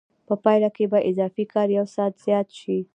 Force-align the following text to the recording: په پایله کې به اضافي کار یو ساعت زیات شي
په 0.27 0.33
پایله 0.43 0.69
کې 0.75 0.85
به 0.91 0.99
اضافي 1.09 1.45
کار 1.53 1.67
یو 1.77 1.85
ساعت 1.95 2.13
زیات 2.25 2.47
شي 2.59 2.77